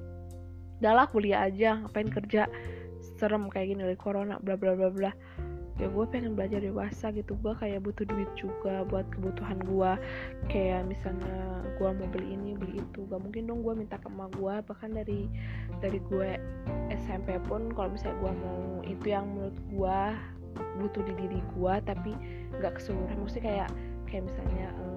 udahlah 0.80 1.06
kuliah 1.08 1.46
aja 1.48 1.82
ngapain 1.82 2.10
kerja? 2.10 2.48
Serem 3.16 3.48
kayak 3.48 3.72
gini 3.72 3.80
dari 3.84 3.98
corona 3.98 4.36
bla 4.40 4.56
bla 4.58 4.76
bla 4.76 4.92
bla. 4.92 5.12
Ya 5.76 5.92
gue 5.92 6.04
pengen 6.08 6.32
belajar 6.32 6.64
dewasa 6.64 7.12
gitu. 7.12 7.36
Gue 7.44 7.52
kayak 7.52 7.84
butuh 7.84 8.08
duit 8.08 8.28
juga 8.32 8.80
buat 8.88 9.04
kebutuhan 9.12 9.60
gue. 9.60 9.92
Kayak 10.48 10.88
misalnya 10.88 11.60
gue 11.76 11.88
mau 11.92 12.08
beli 12.08 12.32
ini 12.32 12.56
beli 12.56 12.80
itu. 12.80 13.04
Gak 13.12 13.20
mungkin 13.20 13.44
dong 13.44 13.60
gue 13.60 13.76
minta 13.76 14.00
ke 14.00 14.08
emak 14.08 14.32
gue. 14.40 14.54
Bahkan 14.64 14.90
dari 14.96 15.28
dari 15.84 16.00
gue 16.08 16.40
SMP 16.88 17.36
pun 17.44 17.68
kalau 17.76 17.92
misalnya 17.92 18.16
gue 18.24 18.32
mau 18.40 18.60
itu 18.88 19.06
yang 19.12 19.28
menurut 19.28 19.58
gue 19.68 20.00
butuh 20.80 21.02
di 21.04 21.12
diri 21.20 21.40
gue 21.52 21.74
tapi 21.84 22.12
nggak 22.56 22.80
keseluruhan. 22.80 23.20
Maksudnya 23.20 23.44
kayak 23.44 23.70
kayak 24.08 24.22
misalnya 24.32 24.72
um, 24.80 24.95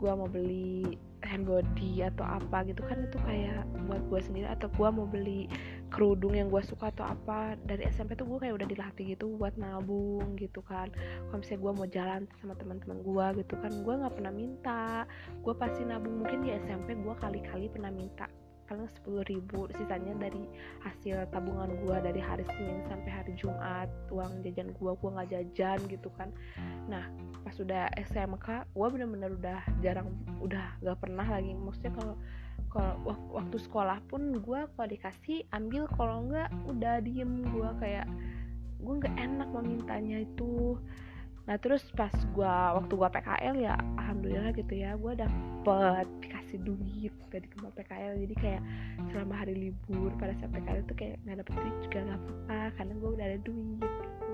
gue 0.00 0.12
mau 0.16 0.24
beli 0.26 0.96
hand 1.20 1.44
body 1.44 2.00
atau 2.08 2.24
apa 2.24 2.64
gitu 2.64 2.80
kan 2.88 3.04
itu 3.04 3.20
kayak 3.28 3.68
buat 3.84 4.00
gue 4.08 4.20
sendiri 4.24 4.48
atau 4.48 4.72
gue 4.72 4.88
mau 4.88 5.04
beli 5.04 5.44
kerudung 5.92 6.32
yang 6.32 6.48
gue 6.48 6.64
suka 6.64 6.88
atau 6.88 7.04
apa. 7.04 7.60
Dari 7.68 7.84
SMP 7.92 8.16
tuh 8.16 8.24
gue 8.24 8.48
kayak 8.48 8.56
udah 8.56 8.68
dilatih 8.72 9.04
gitu 9.12 9.36
buat 9.36 9.52
nabung 9.60 10.40
gitu 10.40 10.64
kan. 10.64 10.88
Kalau 11.28 11.38
misalnya 11.38 11.60
gue 11.60 11.72
mau 11.76 11.86
jalan 11.86 12.20
sama 12.40 12.54
teman-teman 12.56 12.98
gue 13.04 13.26
gitu 13.44 13.54
kan 13.60 13.72
gue 13.84 13.94
nggak 14.00 14.14
pernah 14.16 14.32
minta. 14.32 15.04
Gue 15.44 15.52
pasti 15.52 15.84
nabung. 15.84 16.24
Mungkin 16.24 16.40
di 16.40 16.56
SMP 16.56 16.96
gue 16.96 17.14
kali-kali 17.20 17.68
pernah 17.68 17.92
minta 17.92 18.24
paling 18.70 18.86
sepuluh 18.94 19.26
ribu 19.26 19.66
sisanya 19.74 20.14
dari 20.14 20.46
hasil 20.86 21.26
tabungan 21.34 21.74
gue 21.82 21.96
dari 22.06 22.22
hari 22.22 22.46
Senin 22.54 22.86
sampai 22.86 23.10
hari 23.10 23.34
Jumat 23.34 23.90
uang 24.14 24.46
jajan 24.46 24.70
gue 24.70 24.90
gue 24.94 25.10
nggak 25.10 25.30
jajan 25.34 25.78
gitu 25.90 26.06
kan. 26.14 26.30
Nah 26.86 27.02
pas 27.42 27.58
udah 27.58 27.90
SMK 27.98 28.70
gue 28.70 28.86
bener-bener 28.94 29.34
udah 29.34 29.60
jarang 29.82 30.14
udah 30.38 30.78
gak 30.86 31.02
pernah 31.02 31.26
lagi. 31.26 31.50
Maksudnya 31.50 31.98
kalau 31.98 32.14
kalau 32.70 32.94
waktu 33.34 33.58
sekolah 33.58 33.98
pun 34.06 34.38
gue 34.38 34.60
kalau 34.78 34.86
dikasih 34.86 35.42
ambil. 35.50 35.90
Kalau 35.90 36.30
enggak 36.30 36.48
udah 36.70 37.02
diem 37.02 37.42
gue 37.50 37.70
kayak 37.82 38.06
gue 38.78 38.94
nggak 39.02 39.16
enak 39.18 39.48
memintanya 39.50 40.22
itu. 40.22 40.78
Nah 41.50 41.58
terus 41.58 41.82
pas 41.98 42.14
gue 42.14 42.54
waktu 42.78 42.92
gue 42.94 43.08
PKL 43.18 43.56
ya 43.58 43.74
alhamdulillah 43.98 44.54
gitu 44.54 44.78
ya 44.78 44.94
gue 44.94 45.12
dapet 45.18 46.06
dikasih 46.50 46.66
duit 46.66 47.14
dari 47.30 47.46
tempat 47.54 47.70
PKL 47.78 48.14
jadi 48.26 48.34
kayak 48.42 48.62
selama 49.14 49.34
hari 49.38 49.54
libur 49.54 50.10
pada 50.18 50.34
saat 50.42 50.50
PKL 50.50 50.82
itu 50.82 50.94
kayak 50.98 51.16
nggak 51.22 51.46
dapet 51.46 51.54
duit 51.62 51.76
juga 51.86 51.98
nggak 52.02 52.18
apa-apa 52.18 52.60
karena 52.74 52.92
gue 52.98 53.10
udah 53.14 53.26
ada 53.30 53.38
duit 53.46 53.78
gitu. 53.78 54.32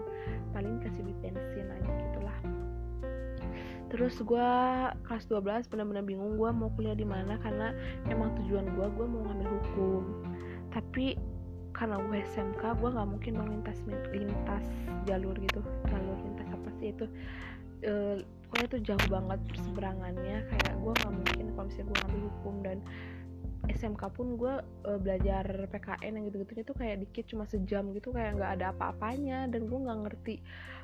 Paling 0.57 0.75
kasih 0.81 1.03
duit 1.05 1.19
bensin 1.21 1.69
aja 1.69 1.93
gitulah. 1.93 2.39
Terus 3.93 4.15
gue 4.25 4.51
kelas 5.05 5.25
12 5.29 5.69
benar-benar 5.69 6.05
bingung 6.09 6.41
gue 6.41 6.51
mau 6.57 6.73
kuliah 6.73 6.97
di 6.97 7.05
mana 7.05 7.37
karena 7.45 7.77
emang 8.09 8.33
tujuan 8.41 8.65
gue 8.65 8.87
gue 8.97 9.07
mau 9.13 9.21
ngambil 9.29 9.49
hukum. 9.61 10.03
Tapi 10.73 11.21
karena 11.77 12.01
gue 12.01 12.25
SMK 12.33 12.81
gue 12.81 12.89
nggak 12.97 13.09
mungkin 13.13 13.33
mau 13.37 13.45
lintas 13.45 13.77
lintas 14.09 14.65
jalur 15.05 15.37
gitu. 15.37 15.61
Jalur 15.93 16.17
lintas 16.25 16.49
apa 16.49 16.69
sih 16.81 16.97
itu? 16.97 17.05
E, 17.85 18.25
pokoknya 18.47 18.67
itu 18.71 18.79
jauh 18.93 19.07
banget 19.11 19.41
perseberangannya 19.51 20.37
kayak 20.51 20.75
gue 20.79 20.93
nggak 20.95 21.13
mungkin 21.13 21.47
kalau 21.53 21.65
misalnya 21.67 21.87
gue 21.87 21.99
ngambil 21.99 22.23
hukum 22.31 22.55
dan 22.63 22.79
SMK 23.67 24.03
pun 24.15 24.39
gue 24.39 24.55
uh, 24.63 24.99
belajar 25.03 25.67
PKN 25.75 26.13
yang 26.19 26.25
gitu-gitunya 26.31 26.63
tuh 26.63 26.77
kayak 26.79 27.03
dikit 27.03 27.25
cuma 27.27 27.45
sejam 27.51 27.91
gitu 27.99 28.15
kayak 28.15 28.39
nggak 28.39 28.53
ada 28.61 28.67
apa-apanya. 28.71 29.51
Dan 29.51 29.67
gue 29.67 29.79
nggak 29.79 29.99
ngerti 30.07 30.35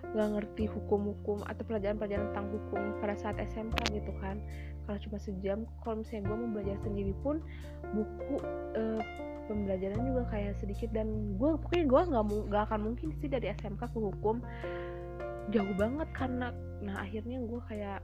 nggak 0.02 0.28
ngerti 0.35 0.64
hukum-hukum 0.66 1.47
atau 1.47 1.62
pelajaran-pelajaran 1.62 2.35
tentang 2.35 2.49
hukum 2.50 2.81
pada 2.99 3.14
saat 3.14 3.37
SMK 3.38 3.78
gitu 3.95 4.12
kan. 4.19 4.42
Kalau 4.83 4.99
cuma 4.99 5.19
sejam 5.23 5.59
kalau 5.87 6.02
misalnya 6.02 6.23
gue 6.26 6.37
mau 6.37 6.50
belajar 6.59 6.76
sendiri 6.83 7.14
pun 7.23 7.38
buku 7.95 8.37
uh, 8.75 9.02
pembelajaran 9.47 10.02
juga 10.02 10.23
kayak 10.35 10.59
sedikit. 10.59 10.90
Dan 10.90 11.38
gue 11.38 11.50
pokoknya 11.62 11.87
gue 11.87 12.02
nggak 12.11 12.25
nggak 12.50 12.62
akan 12.66 12.81
mungkin 12.83 13.09
sih 13.23 13.31
dari 13.31 13.54
SMK 13.54 13.83
ke 13.95 13.99
hukum 13.99 14.42
jauh 15.50 15.75
banget 15.75 16.08
karena 16.14 16.54
nah 16.82 17.02
akhirnya 17.02 17.42
gue 17.42 17.61
kayak 17.66 18.00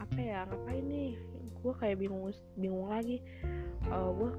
apa 0.00 0.18
ya 0.18 0.42
ngapain 0.48 0.84
nih? 0.88 1.12
Gue 1.62 1.72
kayak 1.78 2.02
bingung 2.02 2.32
bingung 2.58 2.90
lagi. 2.90 3.22
Uh, 3.90 4.10
gue 4.14 4.30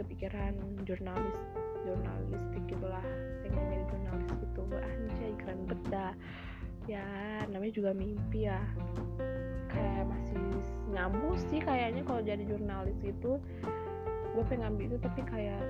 kepikiran 0.00 0.56
jurnalis 0.88 1.38
jurnalistik 1.84 2.62
gitulah 2.68 3.04
pengen 3.44 3.64
jadi 3.68 3.84
jurnalis 3.90 4.30
gitu. 4.40 4.62
Anjay 4.72 5.32
keren 5.36 5.60
beda 5.68 6.06
ya 6.88 7.04
namanya 7.52 7.72
juga 7.76 7.90
mimpi 7.92 8.48
ya. 8.48 8.60
Kayak 9.68 10.08
masih 10.08 10.44
nyambung 10.94 11.36
sih 11.50 11.58
kayaknya 11.58 12.06
kalau 12.06 12.22
jadi 12.22 12.42
jurnalis 12.46 12.98
itu 13.02 13.42
gue 14.34 14.44
pengen 14.46 14.74
ambil 14.74 14.94
itu 14.94 14.98
tapi 15.02 15.20
kayak 15.26 15.62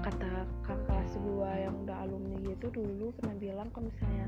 kata 0.00 0.48
kakak 0.64 0.80
kelas 0.88 1.12
gue 1.18 1.50
yang 1.60 1.74
udah 1.84 1.96
alumni 2.06 2.38
gitu 2.40 2.66
dulu 2.72 3.12
pernah 3.20 3.36
bilang 3.36 3.68
kalau 3.74 3.90
misalnya 3.90 4.26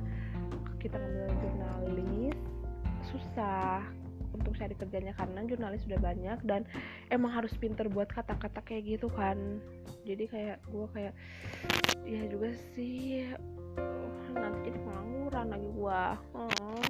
kita 0.83 0.99
ngambil 0.99 1.31
jurnalis 1.39 2.37
susah 3.07 3.87
untuk 4.35 4.57
cari 4.59 4.75
kerjanya 4.75 5.15
karena 5.15 5.47
jurnalis 5.47 5.85
sudah 5.87 6.01
banyak 6.03 6.39
dan 6.43 6.67
emang 7.15 7.31
harus 7.31 7.53
pinter 7.55 7.87
buat 7.87 8.11
kata-kata 8.11 8.65
kayak 8.67 8.99
gitu 8.99 9.07
kan. 9.13 9.63
Jadi 10.03 10.25
kayak 10.27 10.59
gue 10.67 10.87
kayak 10.91 11.15
ya 12.03 12.27
juga 12.27 12.51
sih 12.75 13.31
oh, 13.79 14.35
nanti 14.35 14.73
jadi 14.75 14.79
pengangguran 14.83 15.47
lagi 15.55 15.69
gue 15.71 16.03
oh, 16.35 16.83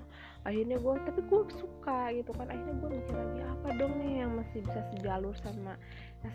akhirnya 0.42 0.76
gue 0.82 0.94
tapi 1.06 1.20
gue 1.26 1.40
suka 1.54 2.11
gitu 2.14 2.30
kan. 2.34 2.46
Akhirnya 2.50 2.75
gue 2.82 2.90
mikir 2.99 3.14
lagi 3.14 3.40
apa 3.46 3.68
dong 3.78 3.94
nih 4.02 4.12
yang 4.26 4.32
masih 4.34 4.58
bisa 4.66 4.80
sejalur 4.94 5.34
sama 5.42 5.78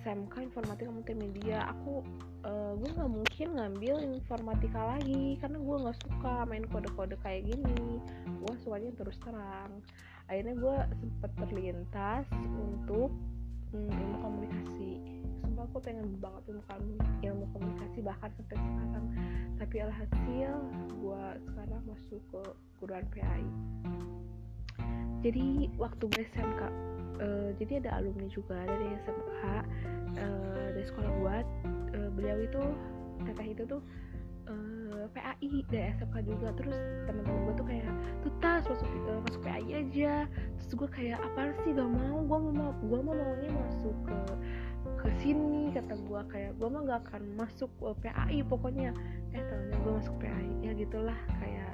SMK 0.03 0.33
informatika 0.47 0.89
multimedia? 0.91 1.67
Aku 1.75 2.03
uh, 2.47 2.73
gue 2.79 2.89
nggak 2.95 3.11
mungkin 3.11 3.47
ngambil 3.59 3.95
informatika 4.15 4.81
lagi 4.95 5.35
karena 5.43 5.57
gue 5.59 5.77
nggak 5.83 5.99
suka 6.07 6.33
main 6.47 6.65
kode-kode 6.71 7.15
kayak 7.19 7.47
gini. 7.47 7.99
Gue 8.43 8.53
sukanya 8.63 8.91
terus 8.95 9.17
terang. 9.19 9.83
Akhirnya 10.27 10.55
gue 10.55 10.75
sempet 10.99 11.31
terlintas 11.39 12.25
untuk 12.59 13.11
hmm, 13.75 13.91
ilmu 13.91 14.17
komunikasi 14.23 15.16
sumpah 15.57 15.73
aku 15.73 15.81
pengen 15.81 16.05
banget 16.21 16.53
ilmu, 16.53 17.01
ilmu 17.25 17.45
komunikasi 17.49 18.05
bahkan 18.05 18.29
sampai 18.37 18.61
sekarang. 18.61 19.05
Tapi 19.57 19.75
alhasil 19.81 20.53
gue 21.01 21.23
sekarang 21.49 21.81
masuk 21.89 22.21
ke 22.29 22.43
guruan 22.77 23.05
PAI 23.09 23.41
jadi 25.25 25.69
waktu 25.81 26.03
gue 26.13 26.23
SMK 26.33 26.61
uh, 26.61 26.71
eh, 27.19 27.49
jadi 27.57 27.81
ada 27.81 27.99
alumni 28.01 28.27
juga 28.29 28.57
dari 28.69 28.95
SMK 29.01 29.41
uh, 29.43 29.63
eh, 30.13 30.67
dari 30.77 30.85
sekolah 30.85 31.11
gue 31.17 31.37
uh, 31.97 32.09
beliau 32.13 32.37
itu 32.45 32.63
teteh 33.25 33.47
itu 33.57 33.63
tuh 33.65 33.81
uh, 34.45 35.09
PAI 35.09 35.51
dari 35.73 35.89
SMK 35.97 36.15
juga. 36.21 36.53
Terus 36.61 36.77
teman-teman 37.09 37.49
gue 37.49 37.53
tuh 37.57 37.65
kayak 37.65 37.89
tuh 38.21 38.31
tas 38.39 38.63
masuk 38.69 38.87
uh, 39.09 39.19
masuk 39.25 39.41
PAI 39.41 39.71
aja. 39.81 40.29
Terus 40.61 40.71
gue 40.85 40.89
kayak 40.93 41.19
apa 41.19 41.49
sih? 41.65 41.73
Gak 41.73 41.89
mau 41.89 42.21
gue 42.21 42.39
mau 42.53 42.71
gue 42.77 42.99
mau 43.01 43.15
maunya 43.17 43.49
masuk 43.51 43.95
ke 44.05 44.17
ke 44.97 45.09
sini 45.21 45.69
kata 45.71 45.93
gue 45.93 46.21
kayak 46.33 46.51
gue 46.57 46.67
mah 46.67 46.81
gak 46.89 47.01
akan 47.07 47.23
masuk 47.37 47.69
ke 47.77 48.09
PAI 48.09 48.41
pokoknya. 48.45 48.91
Eh 49.31 49.41
tahunya 49.45 49.77
gue 49.77 49.93
masuk 50.01 50.15
PAI 50.17 50.49
ya 50.65 50.71
gitulah 50.73 51.19
kayak 51.37 51.73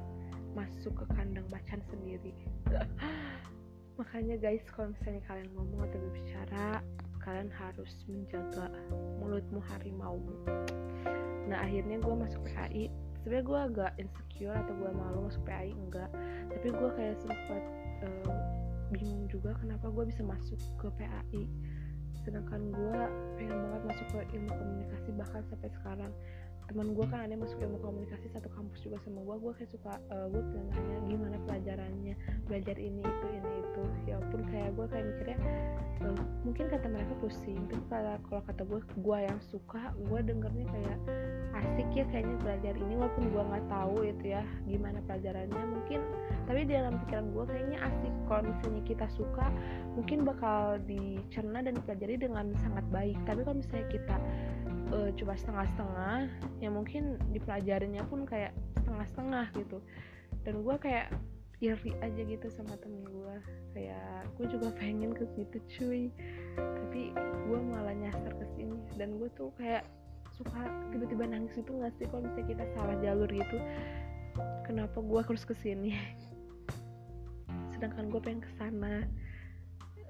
masuk 0.54 0.94
ke 0.94 1.06
kandang 1.16 1.48
macan 1.50 1.80
sendiri. 1.88 2.36
Makanya 4.00 4.36
guys 4.42 4.66
kalau 4.76 4.92
misalnya 4.92 5.24
kalian 5.30 5.50
ngomong 5.56 5.88
atau 5.88 5.98
berbicara 6.02 6.84
kalian 7.24 7.48
harus 7.56 7.94
menjaga 8.12 8.68
mulutmu 9.24 9.64
harimaumu. 9.64 10.36
Nah 11.48 11.64
akhirnya 11.64 12.04
gue 12.04 12.16
masuk 12.20 12.44
PAI 12.44 12.92
sebenarnya 13.24 13.46
gue 13.48 13.60
agak 13.72 13.92
insecure 14.04 14.52
atau 14.52 14.74
gue 14.76 14.92
malu 14.92 15.32
masuk 15.32 15.44
PAI 15.48 15.72
enggak. 15.72 16.12
Tapi 16.52 16.68
gue 16.68 16.90
kayak 17.00 17.16
sempat 17.24 17.64
uh, 18.04 18.36
bingung 18.92 19.26
juga 19.32 19.56
kenapa 19.64 19.88
gue 19.88 20.12
bisa 20.12 20.22
masuk 20.28 20.60
ke 20.76 20.88
PAI 21.00 21.48
sedangkan 22.24 22.72
gue 22.72 23.00
pengen 23.40 23.58
banget 23.68 23.82
masuk 23.88 24.08
ke 24.12 24.20
ilmu 24.40 24.52
komunikasi 24.52 25.10
bahkan 25.16 25.42
sampai 25.52 25.70
sekarang. 25.80 26.12
Teman 26.64 26.96
gue 26.96 27.06
kan 27.12 27.28
ada 27.28 27.36
masuk 27.36 27.60
ilmu 27.60 27.78
komunikasi 27.84 28.32
satu 28.32 28.48
kampus 28.56 28.80
juga 28.88 28.96
sama 29.04 29.20
gue 29.28 29.36
gue 29.36 29.54
kayak 29.60 29.72
suka 29.76 29.94
uh, 30.16 30.28
gue 30.32 30.42
nanya 30.72 30.98
gimana 31.12 31.38
pelajarannya 31.44 32.16
belajar 32.48 32.76
ini 32.80 33.04
itu 33.04 33.28
ini 33.36 33.53
ya 34.08 34.18
pun 34.32 34.42
kayak 34.50 34.76
gue 34.76 34.86
kayak 34.90 35.06
mikirnya 35.14 35.38
uh, 36.04 36.22
mungkin 36.44 36.66
kata 36.70 36.88
mereka 36.90 37.14
pusing 37.22 37.62
tapi 37.70 37.84
kalau 37.88 38.16
kalau 38.30 38.42
kata 38.48 38.62
gue 38.66 38.80
gue 39.02 39.18
yang 39.20 39.40
suka 39.52 39.94
gue 39.96 40.20
dengernya 40.24 40.66
kayak 40.70 40.98
asik 41.64 41.90
ya 41.94 42.06
kayaknya 42.12 42.38
belajar 42.42 42.74
ini 42.76 42.94
walaupun 42.98 43.24
gue 43.30 43.44
nggak 43.44 43.66
tahu 43.70 43.96
itu 44.04 44.26
ya 44.34 44.44
gimana 44.66 45.00
pelajarannya 45.06 45.64
mungkin 45.70 46.02
tapi 46.44 46.68
di 46.68 46.76
dalam 46.76 47.00
pikiran 47.04 47.32
gue 47.32 47.44
kayaknya 47.48 47.80
asik. 47.88 48.14
Kalau 48.28 48.42
misalnya 48.44 48.84
kita 48.84 49.08
suka 49.16 49.46
mungkin 49.96 50.28
bakal 50.28 50.80
dicerna 50.84 51.64
dan 51.64 51.74
dipelajari 51.80 52.16
dengan 52.20 52.46
sangat 52.60 52.86
baik. 52.92 53.18
Tapi 53.24 53.40
kalau 53.48 53.58
misalnya 53.58 53.88
kita 53.88 54.16
uh, 54.92 55.10
coba 55.16 55.34
setengah-setengah 55.40 56.18
ya 56.60 56.70
mungkin 56.72 57.16
dipelajarinya 57.32 58.04
pun 58.12 58.28
kayak 58.28 58.52
setengah-setengah 58.76 59.46
gitu. 59.56 59.78
Dan 60.44 60.68
gue 60.68 60.76
kayak 60.76 61.08
iri 61.64 61.96
aja 62.04 62.22
gitu 62.28 62.48
sama 62.52 62.76
temen 62.84 63.08
gue 63.08 63.36
kayak 63.72 64.28
gue 64.36 64.46
juga 64.52 64.68
pengen 64.76 65.16
ke 65.16 65.24
situ 65.32 65.58
cuy. 65.80 66.04
Tapi 66.60 67.16
gue 67.48 67.60
malah 67.64 67.96
nyasar 67.96 68.36
ke 68.36 68.46
sini. 68.60 68.76
Dan 69.00 69.16
gue 69.16 69.32
tuh 69.34 69.56
kayak 69.56 69.88
suka 70.36 70.68
tiba-tiba 70.92 71.24
nangis 71.30 71.56
itu 71.56 71.72
nggak 71.72 71.96
sih? 71.96 72.06
Kalau 72.12 72.28
misalnya 72.28 72.48
kita 72.52 72.66
salah 72.76 72.96
jalur 73.00 73.30
gitu 73.32 73.58
kenapa 74.66 74.98
gue 75.04 75.22
harus 75.22 75.44
ke 75.46 75.54
sini 75.54 75.94
sedangkan 77.76 78.10
gue 78.10 78.22
pengen 78.24 78.42
ke 78.42 78.52
sana 78.58 79.06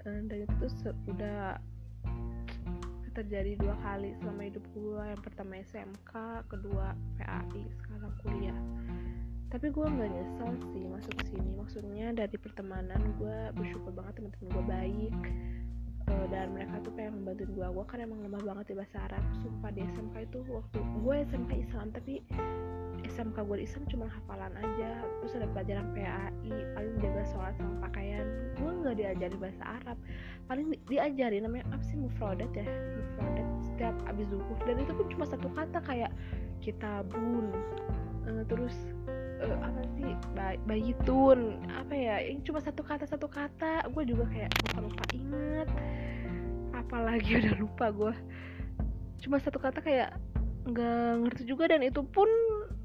eh, 0.05 0.19
dan 0.29 0.37
itu 0.45 0.53
tuh 0.61 0.95
udah 1.09 1.59
terjadi 3.13 3.53
dua 3.61 3.77
kali 3.85 4.09
selama 4.17 4.41
hidup 4.49 4.65
gue 4.73 5.03
yang 5.05 5.21
pertama 5.21 5.61
SMK 5.69 6.11
kedua 6.49 6.97
PAI 7.21 7.61
sekarang 7.77 8.13
kuliah 8.25 8.59
tapi 9.53 9.69
gue 9.69 9.85
nggak 9.85 10.09
nyesel 10.09 10.49
sih 10.73 10.83
masuk 10.89 11.13
sini. 11.29 11.51
Maksudnya 11.53 12.09
dari 12.17 12.37
pertemanan 12.41 12.97
gue 13.21 13.53
bersyukur 13.53 13.93
banget 13.93 14.17
teman-teman 14.17 14.49
gue 14.49 14.65
baik. 14.65 15.15
Uh, 16.03 16.27
dan 16.27 16.51
mereka 16.51 16.83
tuh 16.83 16.91
kayak 16.99 17.15
membantuin 17.15 17.47
gue 17.55 17.63
gue 17.63 17.85
kan 17.87 18.03
emang 18.03 18.19
lemah 18.25 18.41
banget 18.41 18.73
di 18.73 18.75
bahasa 18.81 18.97
Arab. 19.05 19.23
Sumpah 19.45 19.69
di 19.71 19.85
SMK 19.93 20.15
itu 20.25 20.39
waktu 20.49 20.79
gue 20.81 21.15
SMK 21.29 21.51
Islam 21.69 21.85
tapi 21.93 22.13
SMK 23.05 23.37
gue 23.45 23.57
Islam 23.61 23.83
cuma 23.93 24.05
hafalan 24.09 24.53
aja. 24.57 24.89
Terus 25.21 25.33
ada 25.37 25.47
pelajaran 25.53 25.85
PAI 25.93 26.53
paling 26.73 26.95
jaga 26.97 27.23
sholat 27.29 27.53
sama 27.61 27.73
pakaian. 27.85 28.25
Gue 28.57 28.71
nggak 28.73 28.95
diajari 28.99 29.37
bahasa 29.37 29.63
Arab. 29.69 29.97
Paling 30.49 30.65
di 30.73 30.77
diajari 30.89 31.37
namanya 31.39 31.69
apa 31.69 31.85
sih? 31.85 31.95
Mufrodat 32.01 32.49
ya? 32.57 32.65
Mufrodat 32.97 33.47
setiap 33.69 33.95
abis 34.09 34.25
zuhur. 34.33 34.57
Dan 34.65 34.81
itu 34.81 34.91
pun 34.97 35.05
cuma 35.13 35.29
satu 35.29 35.45
kata 35.53 35.77
kayak 35.85 36.11
kitabun. 36.65 37.53
Uh, 38.27 38.43
terus 38.49 38.92
uh, 39.43 39.57
apa 39.59 39.81
sih 39.99 40.13
bayi 40.63 40.91
tun 41.03 41.59
apa 41.67 41.93
ya 41.93 42.15
ini 42.23 42.39
cuma 42.47 42.63
satu 42.63 42.81
kata 42.81 43.03
satu 43.03 43.27
kata 43.27 43.85
gue 43.91 44.03
juga 44.07 44.25
kayak 44.31 44.49
lupa 44.63 44.79
lupa 44.87 45.03
inget 45.11 45.67
apalagi 46.73 47.29
udah 47.43 47.55
lupa 47.59 47.85
gue 47.91 48.13
cuma 49.23 49.37
satu 49.39 49.59
kata 49.59 49.79
kayak 49.83 50.15
nggak 50.63 51.11
ngerti 51.27 51.43
juga 51.43 51.67
dan 51.67 51.83
itu 51.83 51.99
pun 52.07 52.27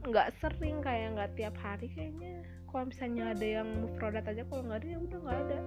nggak 0.08 0.34
sering 0.42 0.82
kayak 0.82 1.14
nggak 1.14 1.30
tiap 1.38 1.54
hari 1.62 1.86
kayaknya. 1.94 2.42
Kalau 2.68 2.84
misalnya 2.90 3.24
ada 3.32 3.46
yang 3.46 3.68
produk 3.96 4.24
aja 4.24 4.42
kalau 4.48 4.62
nggak 4.66 4.78
ada 4.82 4.88
ya 4.88 4.98
udah 4.98 5.18
nggak 5.22 5.38
ada. 5.46 5.58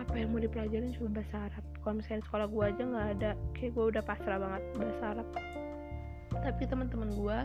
Apa 0.00 0.14
yang 0.16 0.28
mau 0.32 0.40
dipelajarin 0.42 0.92
cuma 0.96 1.08
bahasa 1.20 1.36
Arab. 1.48 1.64
Kalau 1.80 1.94
misalnya 2.00 2.22
sekolah 2.28 2.46
gue 2.48 2.64
aja 2.64 2.82
nggak 2.84 3.08
ada 3.18 3.30
kayak 3.56 3.72
gue 3.72 3.84
udah 3.96 4.02
pasrah 4.04 4.38
banget 4.38 4.62
bahasa 4.76 5.04
Arab. 5.16 5.28
Tapi 6.30 6.62
teman-teman 6.68 7.10
gue 7.16 7.38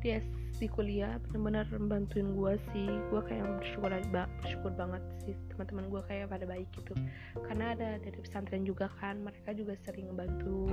dia 0.00 0.22
di 0.58 0.66
kuliah 0.66 1.22
benar-benar 1.22 1.70
membantuin 1.70 2.34
gue 2.34 2.54
sih. 2.74 2.90
Gue 3.14 3.22
kayak 3.22 3.46
bersyukur 3.62 3.94
bersyukur 4.42 4.72
banget 4.74 5.02
sih 5.22 5.34
teman-teman 5.54 5.86
gue 5.86 6.02
kayak 6.10 6.26
pada 6.30 6.44
baik 6.46 6.68
gitu. 6.74 6.92
Karena 7.46 7.78
ada 7.78 7.98
dari 8.02 8.18
pesantren 8.18 8.66
juga 8.66 8.90
kan 8.98 9.22
mereka 9.22 9.54
juga 9.54 9.78
sering 9.86 10.10
ngebantu 10.10 10.66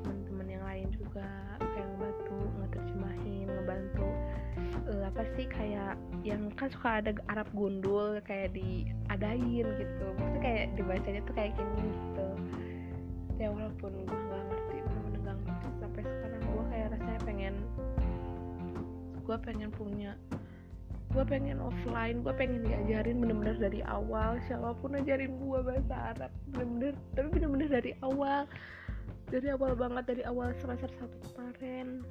teman-teman 0.00 0.46
yang 0.48 0.64
lain 0.64 0.88
juga 0.96 1.28
kayak 1.60 1.88
ngebantu 1.96 2.38
ngeterjemahin 2.64 3.46
ngebantu 3.52 4.08
uh, 4.88 5.02
apa 5.12 5.22
sih 5.36 5.46
kayak 5.46 5.94
yang 6.24 6.48
kan 6.56 6.72
suka 6.72 7.04
ada 7.04 7.12
Arab 7.28 7.48
gundul 7.52 8.16
kayak 8.24 8.56
diadain 8.56 9.66
gitu. 9.76 10.06
Maksudnya 10.16 10.40
kayak 10.40 10.64
dibacanya 10.80 11.20
tuh 11.28 11.34
kayak 11.36 11.52
gini 11.60 11.92
gitu. 11.92 12.28
Ya 13.36 13.48
walaupun 13.52 13.92
gue 14.04 14.18
nggak 14.20 14.44
ngerti 14.48 14.76
nggak 15.20 15.36
ngerti 15.44 15.68
sampai 15.80 16.02
sekarang 16.04 16.42
gue 16.44 16.64
kayak 16.72 16.86
rasanya 16.96 17.20
pengen 17.24 17.54
gue 19.30 19.38
pengen 19.46 19.70
punya 19.70 20.18
gue 21.14 21.22
pengen 21.22 21.62
offline 21.62 22.26
gue 22.26 22.34
pengen 22.34 22.66
diajarin 22.66 23.22
bener-bener 23.22 23.54
dari 23.62 23.78
awal 23.86 24.42
siapa 24.50 24.74
pun 24.82 24.98
ajarin 24.98 25.38
gue 25.38 25.58
bahasa 25.62 25.94
Arab 26.14 26.34
bener-bener 26.50 26.98
tapi 27.14 27.28
bener-bener 27.30 27.70
dari 27.70 27.94
awal 28.02 28.50
dari 29.30 29.46
awal 29.54 29.78
banget 29.78 30.04
dari 30.10 30.22
awal 30.26 30.50
semester 30.58 30.90
satu 30.98 31.16
kemarin. 31.30 32.02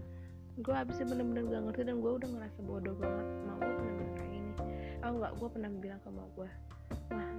Gue 0.64 0.72
abisnya 0.72 1.08
bener-bener 1.08 1.44
gak 1.52 1.64
ngerti 1.68 1.82
dan 1.88 1.98
gue 2.00 2.12
udah 2.16 2.30
ngerasa 2.32 2.60
bodoh 2.64 2.96
banget 2.96 3.28
mau 3.44 3.60
gue 3.60 3.74
bener-bener 3.76 4.12
kayak 4.16 4.34
ini 4.40 4.52
oh 5.04 5.12
enggak 5.16 5.32
gue 5.36 5.48
pernah 5.52 5.70
bilang 5.80 6.00
ke 6.04 6.10
mau 6.12 6.28
gue 6.36 6.50
wah 7.12 7.32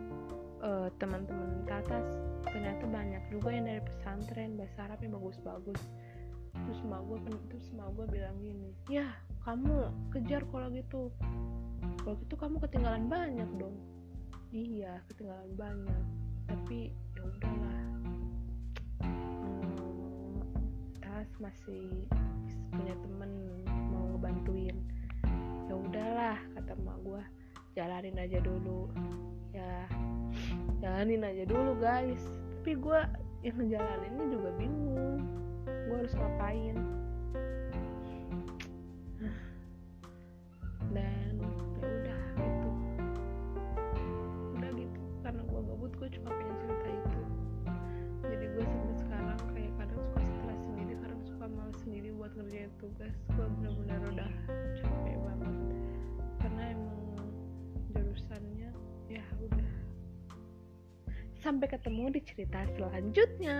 uh, 0.64 0.88
teman-teman 0.96 1.64
ke 1.68 1.74
atas 1.84 2.06
ternyata 2.48 2.84
banyak 2.88 3.22
juga 3.28 3.48
yang 3.52 3.64
dari 3.68 3.82
pesantren 3.84 4.56
bahasa 4.56 4.78
Arab 4.88 4.98
yang 5.04 5.12
bagus-bagus 5.20 5.80
terus 6.66 6.80
mau 6.84 7.02
gue 7.06 7.18
terus 7.48 7.66
mau 7.72 7.88
gue 7.94 8.06
bilang 8.10 8.36
gini 8.40 8.70
ya 8.90 9.08
kamu 9.40 9.88
kejar 10.12 10.44
kalau 10.52 10.68
gitu. 10.68 11.08
Kalau 12.04 12.16
gitu 12.20 12.34
kamu 12.36 12.56
ketinggalan 12.60 13.04
banyak 13.08 13.48
dong. 13.56 13.76
Iya 14.52 15.00
ketinggalan 15.08 15.52
banyak 15.56 16.04
tapi 16.44 16.92
ya 17.16 17.22
udahlah. 17.24 17.80
Hmm, 19.00 20.44
tas 21.00 21.30
masih 21.40 22.04
punya 22.68 22.94
temen 23.00 23.32
mau 23.64 24.04
ngebantuin. 24.12 24.76
Ya 25.70 25.74
udahlah 25.74 26.38
kata 26.58 26.76
emak 26.76 26.98
gue 27.00 27.22
jalanin 27.72 28.20
aja 28.20 28.38
dulu. 28.44 28.92
Ya 29.56 29.88
jalanin 30.84 31.24
aja 31.24 31.48
dulu 31.48 31.80
guys. 31.80 32.22
Tapi 32.60 32.76
gue 32.76 33.00
yang 33.40 33.56
ngejalaninnya 33.56 34.26
juga 34.28 34.50
bingung 34.60 35.24
gue 35.90 36.06
harus 36.06 36.14
ngapain. 36.14 36.78
Dan 40.94 41.34
ya 41.42 41.50
udah 41.82 42.22
gitu. 42.38 42.70
Udah 44.54 44.70
gitu 44.78 45.00
karena 45.26 45.42
gue 45.42 45.60
gabut 45.66 45.92
gue 45.98 46.08
cuma 46.14 46.30
pengen 46.30 46.56
cerita 46.62 46.88
itu. 46.94 47.20
Jadi 48.22 48.44
gue 48.54 48.64
sampai 48.70 48.94
sekarang 49.02 49.40
kayak 49.50 49.72
kadang 49.82 50.02
suka 50.14 50.22
stres 50.22 50.62
sendiri 50.62 50.94
kadang 51.02 51.22
suka 51.26 51.44
malas 51.50 51.78
sendiri 51.82 52.08
buat 52.14 52.32
ngerjain 52.38 52.70
tugas. 52.78 53.14
Gue 53.34 53.46
bener-bener 53.58 54.00
udah 54.14 54.30
capek 54.78 55.16
banget. 55.26 55.54
Karena 56.38 56.62
emang 56.70 57.02
jurusannya 57.90 58.70
ya 59.10 59.24
udah. 59.42 59.70
Sampai 61.42 61.66
ketemu 61.66 62.14
di 62.14 62.20
cerita 62.22 62.62
selanjutnya 62.78 63.58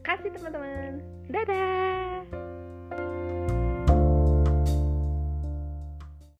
Makasih 0.00 0.32
teman-teman. 0.32 1.04
Dadah. 1.28 1.99